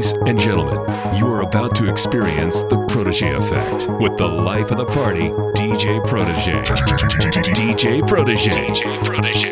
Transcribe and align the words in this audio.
Ladies 0.00 0.18
and 0.26 0.38
gentlemen, 0.38 0.78
you 1.14 1.26
are 1.26 1.42
about 1.42 1.74
to 1.74 1.86
experience 1.90 2.64
the 2.64 2.86
Protege 2.86 3.34
Effect 3.34 3.86
with 4.00 4.16
the 4.16 4.26
life 4.26 4.70
of 4.70 4.78
the 4.78 4.86
party, 4.86 5.28
DJ 5.52 6.02
Protege. 6.06 6.62
DJ 7.52 8.08
Protege. 8.08 8.48
DJ 8.48 9.04
Protege. 9.04 9.50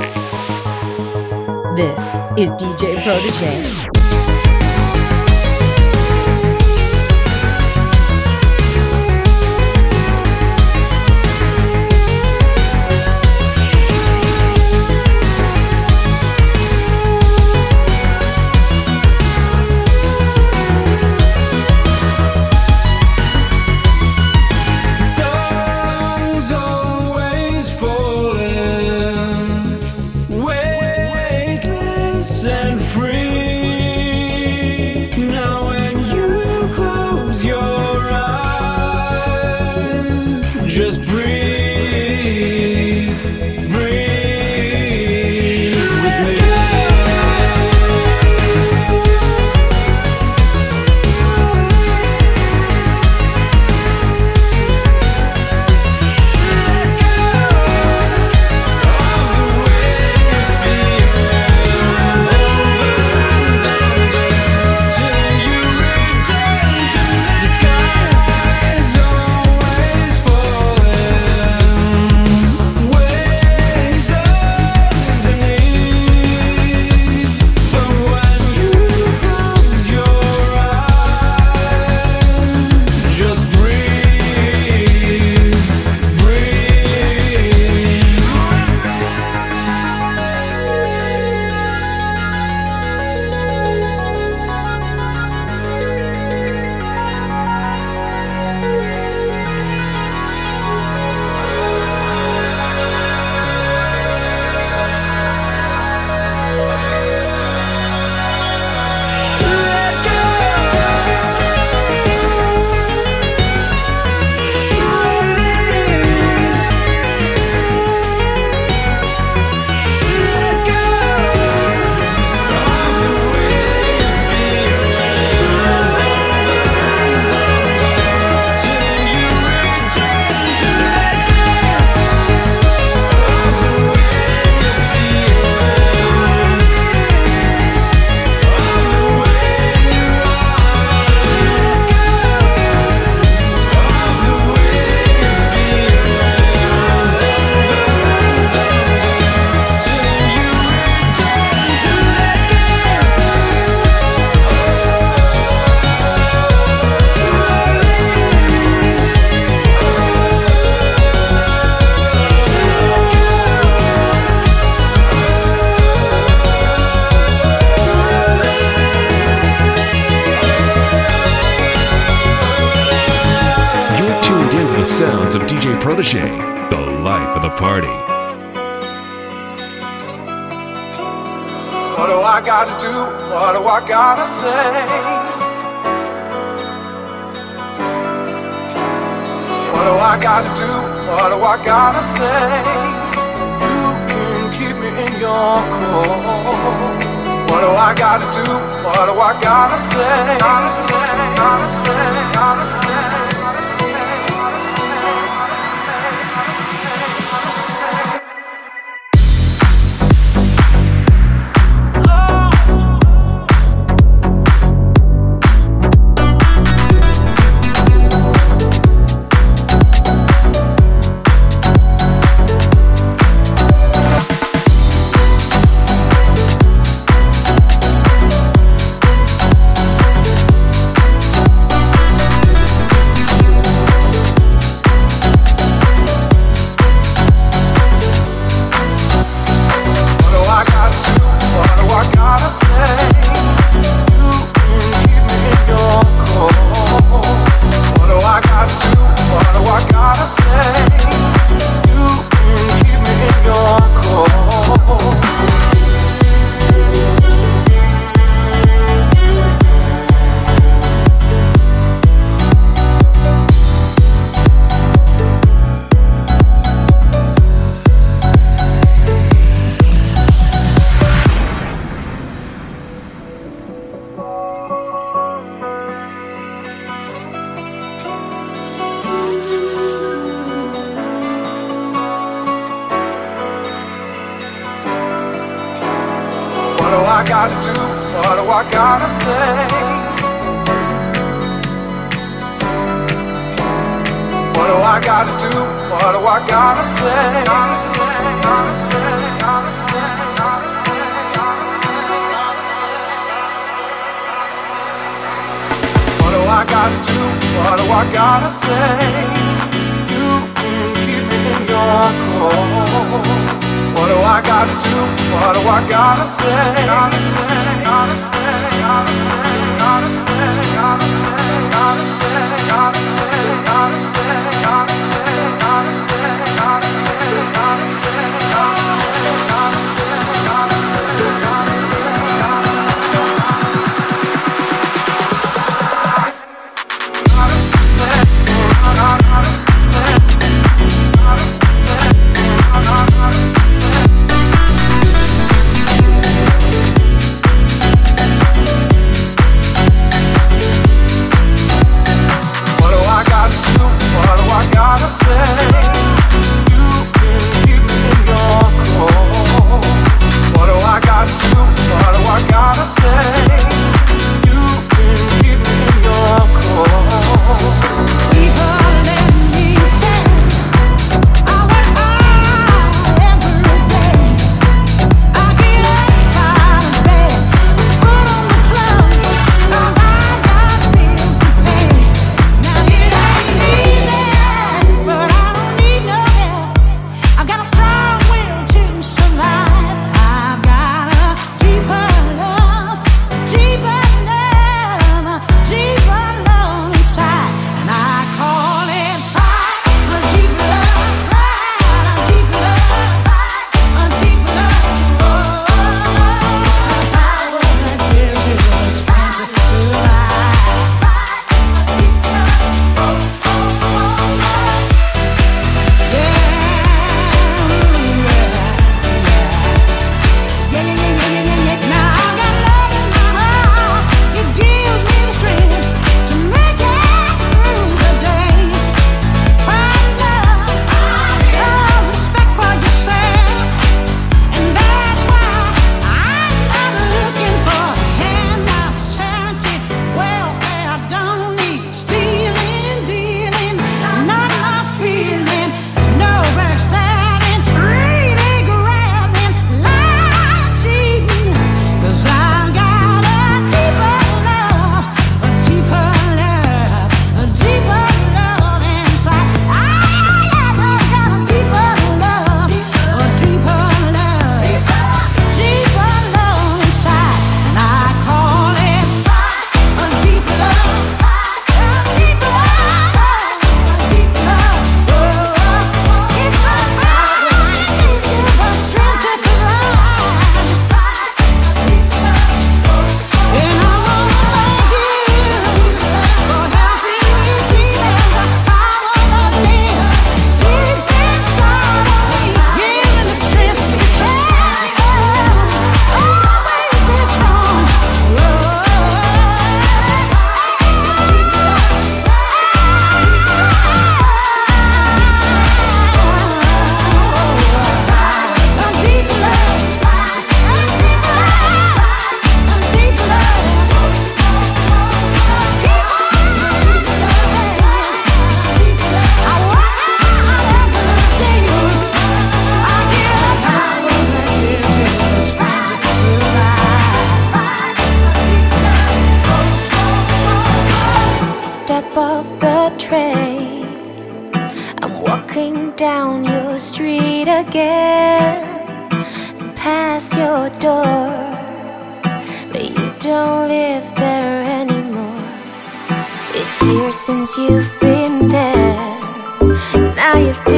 This 1.77 2.15
is 2.39 2.51
DJ 2.53 2.97
Protege. 3.05 3.88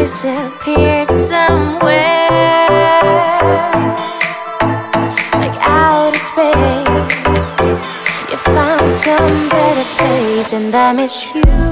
disappeared 0.00 1.12
somewhere. 1.12 2.26
Like 5.42 5.58
outer 5.60 6.18
space. 6.18 7.18
You 8.30 8.38
found 8.38 8.94
some 8.94 9.48
better 9.50 9.86
place 9.98 10.54
and 10.54 10.72
that 10.72 10.98
it's 10.98 11.22
you 11.34 11.69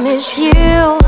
miss 0.00 0.38
you 0.38 1.07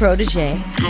Protege. 0.00 0.89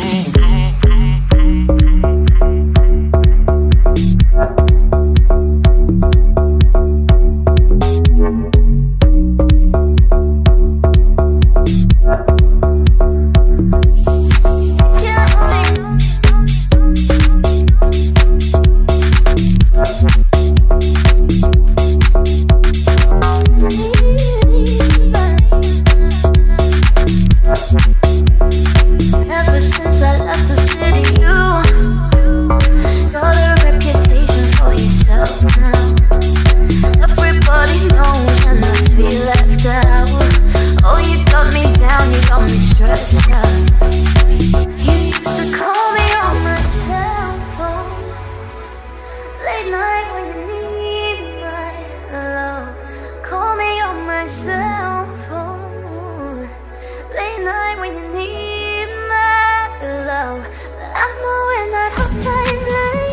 night 57.44 57.78
when 57.78 57.92
you 57.94 58.02
need 58.12 58.86
my 59.08 59.68
love. 60.06 60.40
I 60.80 61.06
know 61.20 61.38
we're 61.48 61.70
not 61.76 61.92
hot 61.98 62.12
timely 62.26 63.04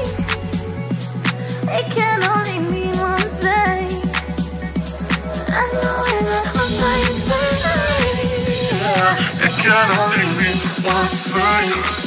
It 1.79 1.85
can 1.93 2.19
only 2.33 2.59
mean 2.71 2.95
one 2.99 3.29
thing. 3.43 3.87
I 5.47 5.63
know 5.73 5.95
we're 6.03 6.25
not 6.29 6.45
hot 6.55 6.71
Yeah, 8.81 9.45
It 9.47 9.53
can 9.63 9.87
only 9.99 10.25
mean 10.37 10.59
one 10.83 11.11
thing. 11.31 12.06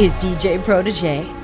Is 0.00 0.14
DJ 0.14 0.64
Protege. 0.64 1.39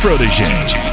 protege. 0.00 0.89